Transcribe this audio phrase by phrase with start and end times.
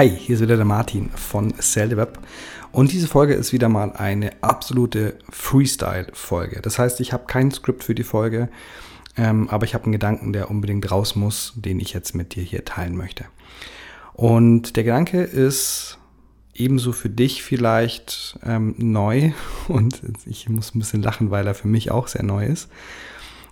[0.00, 2.20] Hi, hier ist wieder der Martin von Web
[2.72, 6.62] und diese Folge ist wieder mal eine absolute Freestyle-Folge.
[6.62, 8.48] Das heißt, ich habe kein Skript für die Folge,
[9.18, 12.42] ähm, aber ich habe einen Gedanken, der unbedingt raus muss, den ich jetzt mit dir
[12.42, 13.26] hier teilen möchte.
[14.14, 15.98] Und der Gedanke ist
[16.54, 19.32] ebenso für dich vielleicht ähm, neu
[19.68, 22.70] und ich muss ein bisschen lachen, weil er für mich auch sehr neu ist,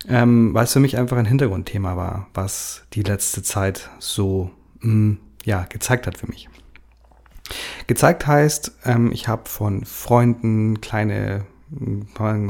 [0.09, 4.95] ähm, weil es für mich einfach ein Hintergrundthema war, was die letzte Zeit so mh,
[4.95, 6.48] mm, ja, gezeigt hat für mich.
[7.87, 11.46] Gezeigt heißt, ähm, ich habe von Freunden kleine,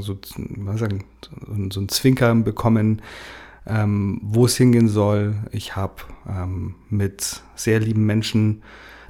[0.01, 0.19] so,
[0.57, 1.05] was sagen,
[1.71, 3.03] so ein Zwinkern bekommen,
[3.67, 5.37] ähm, wo es hingehen soll.
[5.53, 8.63] Ich habe ähm, mit sehr lieben Menschen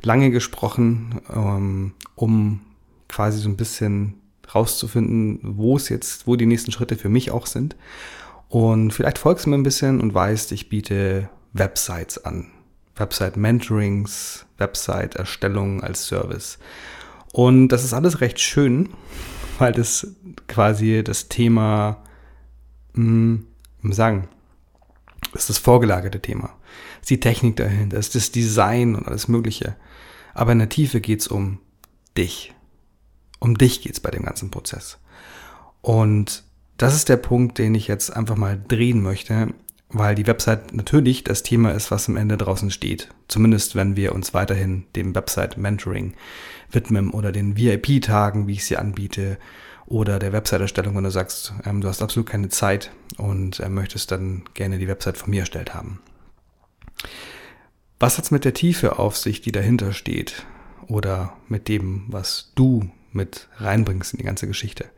[0.02, 2.60] lange gesprochen, ähm, um
[3.08, 4.14] quasi so ein bisschen
[4.54, 7.76] rauszufinden, wo es jetzt, wo die nächsten Schritte für mich auch sind.
[8.48, 12.46] Und vielleicht folgst du mir ein bisschen und weißt, ich biete Websites an.
[12.98, 16.58] Website-Mentorings, Website-Erstellung als Service.
[17.32, 18.90] Und das ist alles recht schön,
[19.58, 20.14] weil das
[20.46, 22.02] quasi das Thema,
[22.94, 23.46] hm,
[23.82, 24.28] wie sagen,
[25.34, 26.54] ist das vorgelagerte Thema.
[27.00, 29.76] ist die Technik dahinter, ist das Design und alles Mögliche.
[30.34, 31.60] Aber in der Tiefe geht es um
[32.16, 32.54] dich.
[33.40, 34.98] Um dich geht es bei dem ganzen Prozess.
[35.80, 36.44] Und
[36.76, 39.52] das ist der Punkt, den ich jetzt einfach mal drehen möchte
[39.90, 43.08] weil die Website natürlich das Thema ist, was am Ende draußen steht.
[43.28, 46.14] Zumindest wenn wir uns weiterhin dem Website-Mentoring
[46.70, 49.38] widmen oder den VIP-Tagen, wie ich sie anbiete,
[49.86, 54.10] oder der Website-Erstellung, wenn du sagst, ähm, du hast absolut keine Zeit und äh, möchtest
[54.10, 56.00] dann gerne die Website von mir erstellt haben.
[57.98, 60.44] Was hat's mit der Tiefe auf sich, die dahinter steht?
[60.88, 64.90] Oder mit dem, was du mit reinbringst in die ganze Geschichte?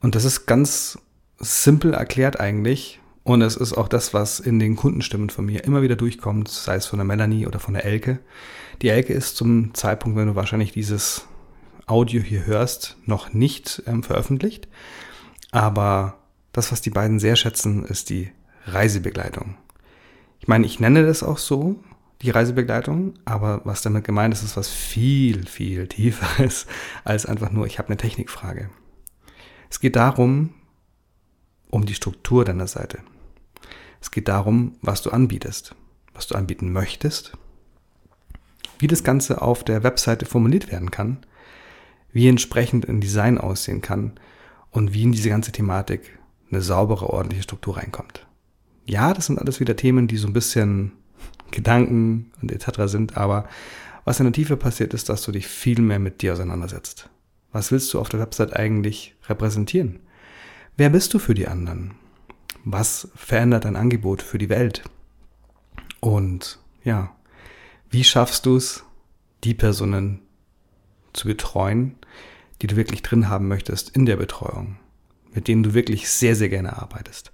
[0.00, 0.98] Und das ist ganz
[1.38, 5.82] simpel erklärt eigentlich, und es ist auch das, was in den Kundenstimmen von mir immer
[5.82, 8.18] wieder durchkommt, sei es von der Melanie oder von der Elke.
[8.82, 11.26] Die Elke ist zum Zeitpunkt, wenn du wahrscheinlich dieses
[11.86, 14.68] Audio hier hörst, noch nicht ähm, veröffentlicht.
[15.52, 16.18] Aber
[16.52, 18.30] das, was die beiden sehr schätzen, ist die
[18.66, 19.56] Reisebegleitung.
[20.40, 21.76] Ich meine, ich nenne das auch so,
[22.22, 26.66] die Reisebegleitung, aber was damit gemeint ist, ist was viel, viel tiefer ist
[27.04, 28.70] als einfach nur, ich habe eine Technikfrage.
[29.70, 30.54] Es geht darum,
[31.72, 32.98] um die Struktur deiner Seite.
[34.00, 35.74] Es geht darum, was du anbietest,
[36.14, 37.32] was du anbieten möchtest,
[38.78, 41.18] wie das Ganze auf der Webseite formuliert werden kann,
[42.12, 44.12] wie entsprechend ein Design aussehen kann
[44.70, 46.18] und wie in diese ganze Thematik
[46.50, 48.26] eine saubere, ordentliche Struktur reinkommt.
[48.84, 50.92] Ja, das sind alles wieder Themen, die so ein bisschen
[51.50, 52.82] Gedanken und etc.
[52.84, 53.48] sind, aber
[54.04, 57.08] was in der Tiefe passiert ist, dass du dich viel mehr mit dir auseinandersetzt.
[57.50, 60.00] Was willst du auf der Website eigentlich repräsentieren?
[60.76, 61.94] Wer bist du für die anderen?
[62.64, 64.82] was verändert dein Angebot für die Welt?
[66.00, 67.14] Und ja,
[67.90, 68.84] wie schaffst du es,
[69.44, 70.20] die Personen
[71.12, 71.96] zu betreuen,
[72.60, 74.78] die du wirklich drin haben möchtest in der Betreuung,
[75.32, 77.32] mit denen du wirklich sehr, sehr gerne arbeitest.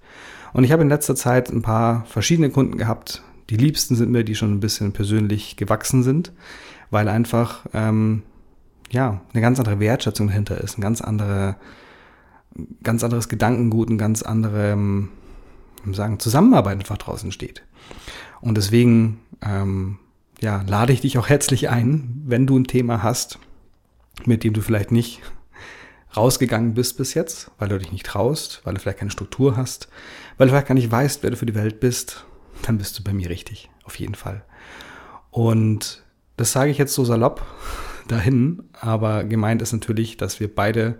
[0.53, 3.21] Und ich habe in letzter Zeit ein paar verschiedene Kunden gehabt.
[3.49, 6.33] Die liebsten sind mir, die schon ein bisschen persönlich gewachsen sind,
[6.89, 8.23] weil einfach ähm,
[8.91, 11.55] ja eine ganz andere Wertschätzung dahinter ist, ein ganz andere,
[12.83, 15.09] ganz anderes Gedankengut, ein ganz andere ähm,
[15.91, 17.63] sagen, Zusammenarbeit einfach draußen steht.
[18.41, 19.99] Und deswegen ähm,
[20.41, 23.39] ja, lade ich dich auch herzlich ein, wenn du ein Thema hast,
[24.25, 25.21] mit dem du vielleicht nicht
[26.15, 29.89] rausgegangen bist bis jetzt, weil du dich nicht traust, weil du vielleicht keine Struktur hast,
[30.37, 32.25] weil du vielleicht gar nicht weißt, wer du für die Welt bist,
[32.63, 34.43] dann bist du bei mir richtig, auf jeden Fall.
[35.29, 36.03] Und
[36.37, 37.45] das sage ich jetzt so salopp
[38.07, 40.99] dahin, aber gemeint ist natürlich, dass wir beide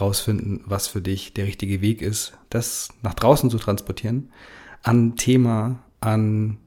[0.00, 4.30] rausfinden, was für dich der richtige Weg ist, das nach draußen zu transportieren,
[4.82, 6.58] an Thema, an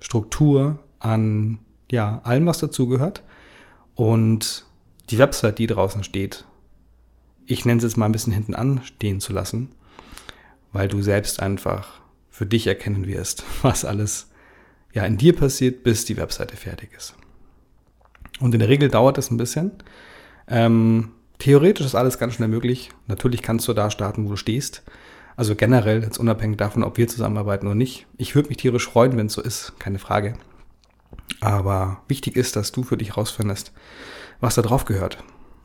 [0.00, 1.58] Struktur, an
[1.90, 3.22] ja, allem, was dazugehört.
[3.94, 4.66] Und
[5.10, 6.44] die Website, die draußen steht,
[7.46, 9.70] ich nenne es jetzt mal ein bisschen hinten anstehen zu lassen,
[10.72, 12.00] weil du selbst einfach
[12.30, 14.30] für dich erkennen wirst, was alles
[14.92, 17.14] ja in dir passiert, bis die Webseite fertig ist.
[18.40, 19.72] Und in der Regel dauert es ein bisschen.
[20.48, 21.12] Ähm,
[21.42, 22.90] Theoretisch ist alles ganz schnell möglich.
[23.08, 24.84] Natürlich kannst du da starten, wo du stehst.
[25.34, 28.06] Also generell, jetzt unabhängig davon, ob wir zusammenarbeiten oder nicht.
[28.16, 30.34] Ich würde mich tierisch freuen, wenn es so ist, keine Frage.
[31.40, 33.72] Aber wichtig ist, dass du für dich rausfindest,
[34.38, 35.18] was da drauf gehört.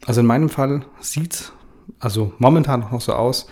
[0.04, 1.54] Also in meinem Fall sieht es
[2.00, 3.46] also momentan noch so aus,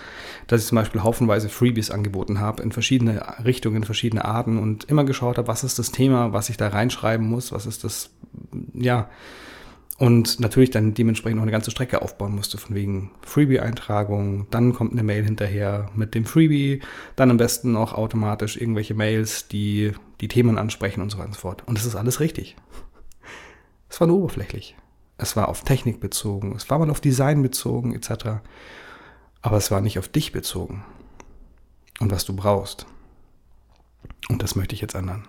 [0.48, 4.86] dass ich zum Beispiel haufenweise Freebies angeboten habe in verschiedene Richtungen, in verschiedene Arten und
[4.86, 8.10] immer geschaut habe, was ist das Thema, was ich da reinschreiben muss, was ist das,
[8.74, 9.10] ja,
[9.97, 14.92] und natürlich dann dementsprechend noch eine ganze Strecke aufbauen musste, von wegen Freebie-Eintragung, dann kommt
[14.92, 16.81] eine Mail hinterher mit dem Freebie,
[17.15, 21.36] dann am besten noch automatisch irgendwelche Mails, die die Themen ansprechen und so weiter und
[21.36, 21.63] so fort.
[21.65, 22.57] Und das ist alles richtig.
[23.89, 24.75] Es war nur oberflächlich.
[25.18, 28.41] Es war auf Technik bezogen, es war mal auf Design bezogen, etc.
[29.41, 30.83] Aber es war nicht auf dich bezogen
[32.01, 32.86] und was du brauchst.
[34.27, 35.25] Und das möchte ich jetzt ändern.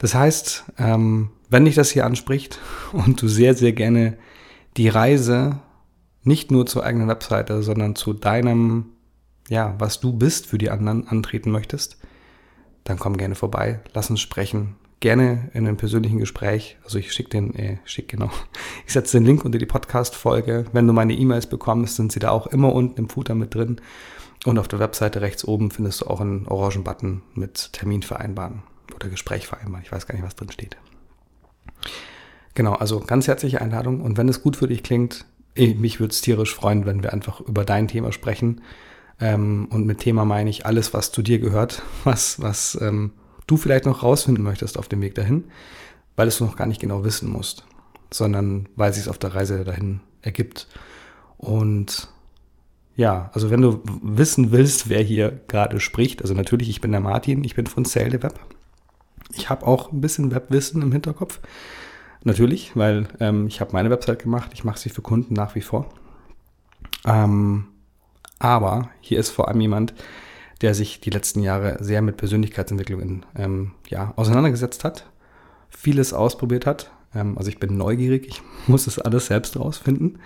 [0.00, 2.58] Das heißt, ähm, wenn dich das hier anspricht
[2.92, 4.18] und du sehr, sehr gerne
[4.76, 5.60] die Reise
[6.22, 8.86] nicht nur zur eigenen Webseite, sondern zu deinem,
[9.48, 11.98] ja, was du bist für die anderen antreten möchtest,
[12.84, 14.76] dann komm gerne vorbei, lass uns sprechen.
[15.00, 16.76] Gerne in einem persönlichen Gespräch.
[16.84, 18.30] Also ich schicke den, äh, schick genau.
[18.86, 20.66] Ich setze den Link unter die Podcast-Folge.
[20.72, 23.80] Wenn du meine E-Mails bekommst, sind sie da auch immer unten im Footer mit drin.
[24.44, 28.62] Und auf der Webseite rechts oben findest du auch einen orangen Button mit Termin vereinbaren
[28.94, 29.84] oder Gespräch vereinbaren.
[29.84, 30.76] Ich weiß gar nicht, was drin steht.
[32.54, 34.00] Genau, also ganz herzliche Einladung.
[34.00, 37.12] Und wenn es gut für dich klingt, eh, mich würde es tierisch freuen, wenn wir
[37.12, 38.62] einfach über dein Thema sprechen.
[39.20, 43.12] Ähm, und mit Thema meine ich alles, was zu dir gehört, was, was ähm,
[43.46, 45.44] du vielleicht noch rausfinden möchtest auf dem Weg dahin,
[46.16, 47.64] weil es du noch gar nicht genau wissen musst,
[48.10, 50.68] sondern weil es sich auf der Reise dahin ergibt.
[51.36, 52.08] Und
[52.96, 57.00] ja, also wenn du wissen willst, wer hier gerade spricht, also natürlich, ich bin der
[57.00, 58.38] Martin, ich bin von Sale the Web.
[59.34, 61.40] Ich habe auch ein bisschen Webwissen im Hinterkopf.
[62.22, 65.62] Natürlich, weil ähm, ich habe meine Website gemacht, ich mache sie für Kunden nach wie
[65.62, 65.88] vor.
[67.06, 67.68] Ähm,
[68.38, 69.94] aber hier ist vor allem jemand,
[70.60, 75.08] der sich die letzten Jahre sehr mit Persönlichkeitsentwicklung ähm, ja, auseinandergesetzt hat,
[75.70, 76.90] vieles ausprobiert hat.
[77.14, 80.18] Ähm, also ich bin neugierig, ich muss es alles selbst rausfinden.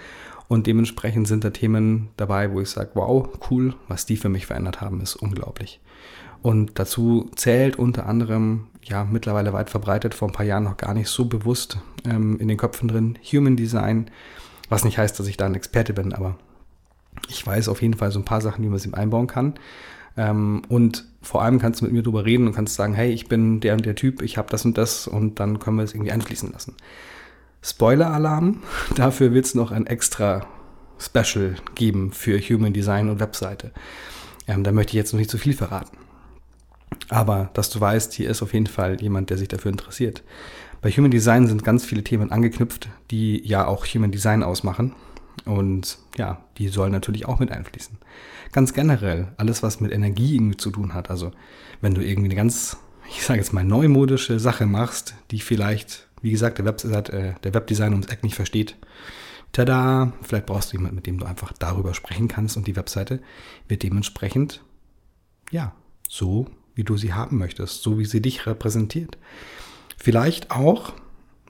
[0.47, 4.47] Und dementsprechend sind da Themen dabei, wo ich sage, wow, cool, was die für mich
[4.47, 5.81] verändert haben, ist unglaublich.
[6.43, 10.95] Und dazu zählt unter anderem, ja, mittlerweile weit verbreitet, vor ein paar Jahren noch gar
[10.95, 14.11] nicht so bewusst ähm, in den Köpfen drin, Human Design,
[14.69, 16.37] was nicht heißt, dass ich da ein Experte bin, aber
[17.29, 19.55] ich weiß auf jeden Fall so ein paar Sachen, wie man es einbauen kann.
[20.17, 23.29] Ähm, und vor allem kannst du mit mir drüber reden und kannst sagen, hey, ich
[23.29, 25.95] bin der und der Typ, ich habe das und das und dann können wir es
[25.95, 26.75] irgendwie einfließen lassen.
[27.63, 28.63] Spoiler-Alarm,
[28.95, 30.47] dafür wird es noch ein extra
[30.99, 33.73] Special geben für Human Design und Webseite.
[34.47, 35.97] Ähm, da möchte ich jetzt noch nicht zu viel verraten.
[37.15, 40.25] Aber dass du weißt, hier ist auf jeden Fall jemand, der sich dafür interessiert.
[40.83, 44.97] Bei Human Design sind ganz viele Themen angeknüpft, die ja auch Human Design ausmachen.
[45.45, 47.99] Und ja, die sollen natürlich auch mit einfließen.
[48.51, 51.09] Ganz generell, alles, was mit Energie irgendwie zu tun hat.
[51.09, 51.31] Also,
[51.81, 52.79] wenn du irgendwie eine ganz,
[53.09, 57.55] ich sage jetzt mal, neumodische Sache machst, die vielleicht, wie gesagt, der, Website, äh, der
[57.55, 58.77] Webdesigner ums Eck nicht versteht.
[59.53, 60.13] Tada!
[60.23, 63.21] Vielleicht brauchst du jemanden, mit dem du einfach darüber sprechen kannst und die Webseite
[63.69, 64.65] wird dementsprechend,
[65.53, 65.77] ja,
[66.09, 69.19] so wie du sie haben möchtest, so wie sie dich repräsentiert.
[69.97, 70.93] Vielleicht auch,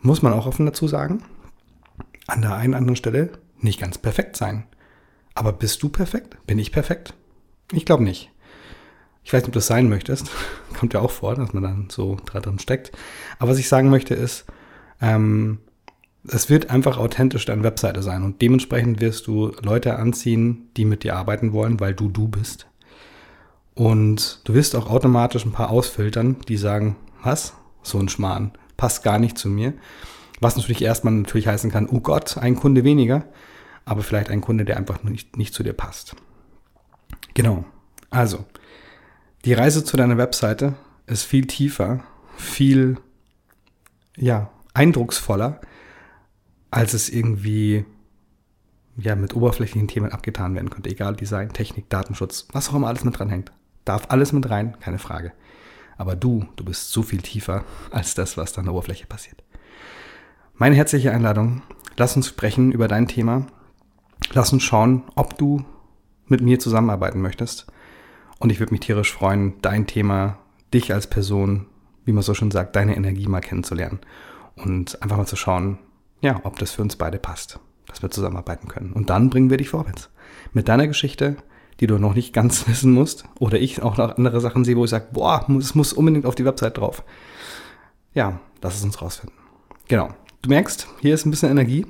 [0.03, 1.23] muss man auch offen dazu sagen,
[2.27, 4.67] an der einen oder anderen Stelle nicht ganz perfekt sein.
[5.35, 6.37] Aber bist du perfekt?
[6.47, 7.15] Bin ich perfekt?
[7.73, 8.31] Ich glaube nicht.
[9.25, 10.31] Ich weiß nicht, ob du das sein möchtest.
[10.79, 12.93] Kommt ja auch vor, dass man dann so drin steckt.
[13.39, 14.45] Aber was ich sagen möchte ist,
[15.01, 15.59] ähm,
[16.27, 21.05] es wird einfach authentisch deine Webseite sein und dementsprechend wirst du Leute anziehen, die mit
[21.05, 22.67] dir arbeiten wollen, weil du du bist.
[23.75, 27.55] Und du wirst auch automatisch ein paar ausfiltern, die sagen, was?
[27.83, 28.53] So ein Schmarrn.
[28.77, 29.75] Passt gar nicht zu mir.
[30.41, 33.25] Was natürlich erstmal natürlich heißen kann, oh Gott, ein Kunde weniger.
[33.85, 36.17] Aber vielleicht ein Kunde, der einfach nicht, nicht zu dir passt.
[37.35, 37.65] Genau.
[38.11, 38.45] Also,
[39.45, 40.75] die Reise zu deiner Webseite
[41.07, 42.05] ist viel tiefer,
[42.37, 42.97] viel,
[44.17, 45.61] ja, eindrucksvoller,
[46.71, 47.85] als es irgendwie
[48.97, 50.91] ja, mit oberflächlichen Themen abgetan werden könnte.
[50.91, 53.53] Egal, Design, Technik, Datenschutz, was auch immer alles mit dran hängt.
[53.85, 55.33] Darf alles mit rein, keine Frage.
[55.97, 59.43] Aber du, du bist so viel tiefer als das, was da an der Oberfläche passiert.
[60.55, 61.63] Meine herzliche Einladung,
[61.97, 63.47] lass uns sprechen über dein Thema.
[64.33, 65.65] Lass uns schauen, ob du
[66.27, 67.67] mit mir zusammenarbeiten möchtest.
[68.39, 70.39] Und ich würde mich tierisch freuen, dein Thema,
[70.73, 71.67] dich als Person,
[72.05, 74.01] wie man so schon sagt, deine Energie mal kennenzulernen.
[74.57, 75.79] Und einfach mal zu schauen,
[76.21, 78.93] ja, ob das für uns beide passt, dass wir zusammenarbeiten können.
[78.93, 80.11] Und dann bringen wir dich vorwärts.
[80.53, 81.37] Mit deiner Geschichte,
[81.81, 83.25] die du noch nicht ganz wissen musst.
[83.39, 86.35] Oder ich auch noch andere Sachen sehe, wo ich sage, boah, es muss unbedingt auf
[86.35, 87.03] die Website drauf.
[88.13, 89.37] Ja, lass es uns rausfinden.
[89.89, 90.09] Genau.
[90.43, 91.87] Du merkst, hier ist ein bisschen Energie.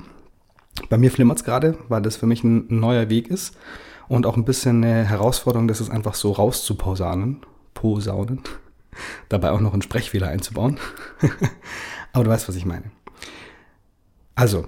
[0.89, 3.57] Bei mir flimmert es gerade, weil das für mich ein neuer Weg ist.
[4.07, 7.41] Und auch ein bisschen eine Herausforderung, das ist einfach so rauszuposaunen.
[7.73, 8.41] Posaunen.
[9.29, 10.79] Dabei auch noch einen Sprechfehler einzubauen.
[12.13, 12.91] Aber du weißt, was ich meine.
[14.35, 14.67] Also,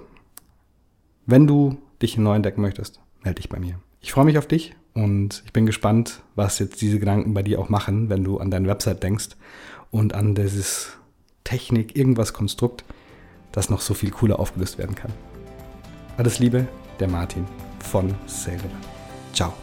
[1.26, 3.78] wenn du dich neu entdecken möchtest, melde dich bei mir.
[4.00, 7.58] Ich freue mich auf dich und ich bin gespannt, was jetzt diese Gedanken bei dir
[7.60, 9.30] auch machen, wenn du an deine Website denkst
[9.90, 10.96] und an dieses
[11.44, 12.84] Technik, irgendwas Konstrukt,
[13.52, 15.12] das noch so viel cooler aufgelöst werden kann.
[16.16, 16.66] Alles Liebe,
[17.00, 17.44] der Martin
[17.80, 18.70] von Sailor.
[19.32, 19.54] Ciao.